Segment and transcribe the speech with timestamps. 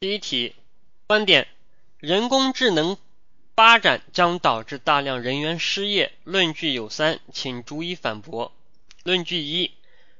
[0.00, 0.54] 第一题，
[1.06, 1.46] 观点：
[1.98, 2.96] 人工智能
[3.54, 6.12] 发展将导致大量人员失业。
[6.24, 8.50] 论据有三，请逐一反驳。
[9.02, 9.72] 论据一：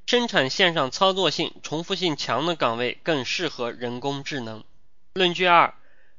[0.04, 4.64] 生产线上操作性、重复性强的岗位更适合人工智能。
[5.14, 5.72] 论据二：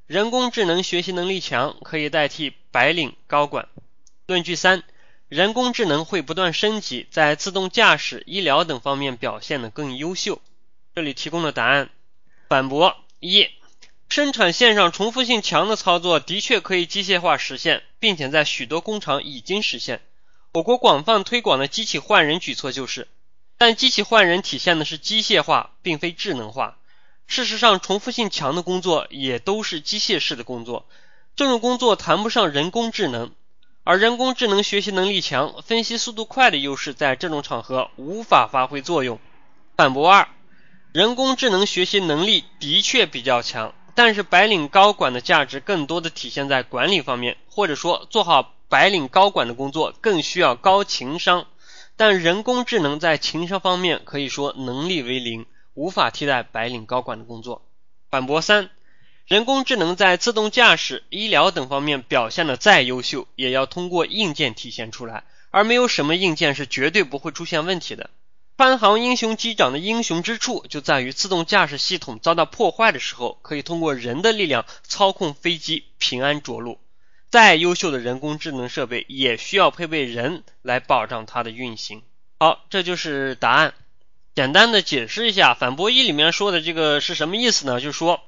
[0.07, 3.67] 人工智能学习能力强，可以代替白领高管。
[4.25, 4.81] 论据三：
[5.29, 10.41] 人工智能会不断升级，在自动驾驶、医疗等方面表现得更优秀。
[10.95, 11.91] 这里提供的答案，
[12.49, 12.97] 反驳。
[13.23, 13.49] 一、
[14.09, 20.01] 生产线上重复性强的操作的确可以机械化实现，并且在许多工厂已经实现。
[20.53, 23.07] 我国广泛推广的机器换人举措就是，
[23.59, 26.79] 但机器换人体现的是机械化，并非智能化。
[27.27, 30.87] 事实上，重复性强的工作也都是机械式的工作，
[31.35, 33.31] 这种工作谈不上人工智能。
[33.83, 39.19] 而人工智能学习能力强、分析速度快的优势，在这种场合无法发挥作用。
[39.77, 40.27] 反驳二。
[40.93, 51.47] 人工智能学习能力的确比较强，但是白领高管的价值更多的体现在管理方面，或者说做好白领高管的工作更需要高情商。
[51.95, 57.61] 但人工智能在情商方面可以说能力为零，无法替代白领高管的工作。
[58.09, 58.69] 反驳三：
[59.25, 68.09] 人工智能在自动驾驶、医疗等方面表现的再优秀，也要通过硬件体现出来，而没有什么硬件是绝对不会出现问题的。
[68.61, 76.77] 川航英雄机长的英雄之处就在于自动驾驶系统遭到破坏的时候，可以通过人的力量操控飞机平安着陆。
[77.31, 82.03] 再优秀的人工智能设备也需要配备人来保障它的运行。
[82.37, 83.73] 好，这就是答案。
[84.35, 87.81] 简单的解释一下，反驳一里面说的这个是什么意思呢？
[87.81, 88.21] 就是说，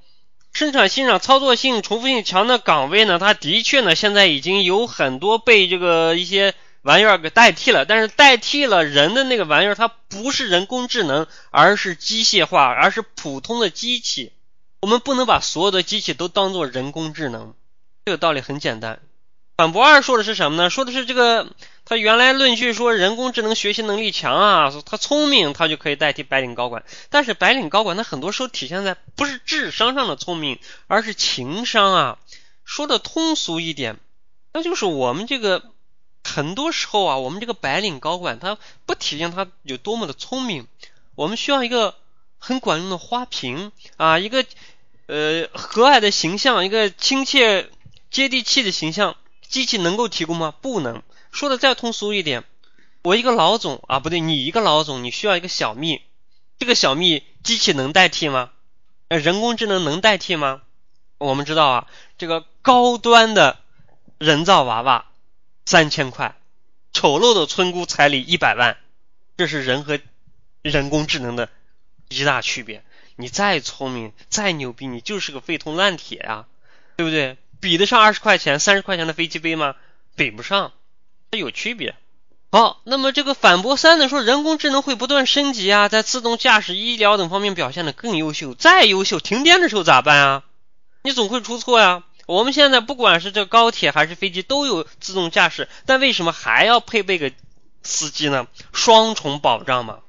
[0.52, 6.56] 生产线上操作性、重复性强的岗位呢，它的确呢现在已经有很多被这个一些。
[6.84, 14.34] 玩意儿给代替了，但是代替了人的那个玩意儿，它不是人工智能，而是机械化，而是普通的机器。
[14.82, 17.54] 我们不能把所有的机器都当做人工智能，
[18.04, 19.00] 这个道理很简单。
[19.56, 20.70] 反驳二说的是什么呢？
[20.70, 21.48] 说的是这个，
[21.86, 26.84] 他原来论据说人工智能学习能力强啊，他聪明，他就可以代替白领高管。
[27.10, 32.20] 但是白领高管他很多时候体现在不是智商上的聪明，而是情商啊。
[32.66, 34.00] 说的通俗一点，
[34.52, 35.72] 那就是我们这个。
[36.24, 40.68] 很多时候啊，我们这个白领高管他不体现他有多么的聪明，
[41.16, 41.96] 我们需要一个
[42.40, 44.46] 很管用的花瓶啊，一个
[45.08, 47.70] 呃和蔼的形象，一个亲切
[48.10, 49.18] 接地气的形象，
[49.48, 50.54] 机器能够提供吗？
[50.62, 51.04] 不能。
[51.32, 52.44] 说的再通俗一点，
[53.04, 56.02] 我一个老总啊，不对，你一个老总，你需要一个小蜜，
[56.58, 58.52] 这个小蜜机器能代替吗？
[59.10, 60.62] 呃人工智能能代替吗？
[61.18, 63.60] 我们知道啊，这个高端的
[64.18, 65.06] 人造娃娃。
[65.66, 66.36] 三千块，
[66.92, 68.78] 丑陋的村姑彩礼一百万，
[69.38, 70.00] 这是人和
[70.62, 71.50] 人工智能的
[72.10, 72.84] 一大区别。
[73.16, 76.46] 你再聪明再牛逼，你就是个废铜烂铁啊，
[76.98, 77.38] 对不对？
[77.60, 79.76] 比得上二十块钱、三十块钱的飞机杯吗？
[80.16, 80.74] 比不上，
[81.32, 81.96] 它有区别。
[82.52, 88.54] 好，那么这个反驳三的说，人工智能会不断升级啊，在自动驾驶、医疗等方面表现的更优秀。
[88.54, 90.44] 再优秀，停电的时候咋办啊？
[91.04, 92.04] 你总会出错呀。
[92.26, 97.32] 我们现在不管是这高铁还是飞机都有自动驾驶，但为什么还要配备个
[97.84, 98.48] 司机呢？
[98.72, 100.00] 双重保障嘛。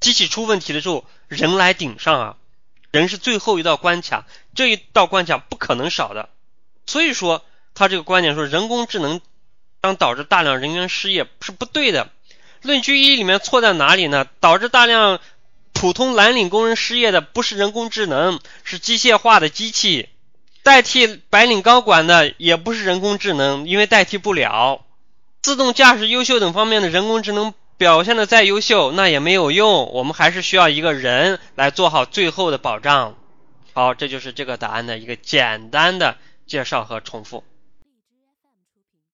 [0.00, 2.36] 机器出问题的时候，人来顶上啊。
[2.90, 6.28] 人是最后一道关卡，这一道关卡不可能少的。
[6.86, 9.20] 所以说，他这个观点说人工智能
[9.80, 12.10] 将导致大量人员失业是不对的。
[12.62, 14.26] 论据一里面错在哪里呢？
[14.40, 15.20] 导致大量
[15.72, 20.08] 普通蓝领工人失业的不是人工智能，是机械化的机器。
[20.70, 24.86] 代替白领高管的也不是人工智能，因为代替不了。
[25.42, 29.90] 自动驾驶优秀等方面的人工智能表现的再优秀，那也没有用。
[29.92, 33.16] 我们还是需要一个人来做好最后的保障。
[33.72, 37.42] 好，这就是这个答案的一个简单的介绍和重复。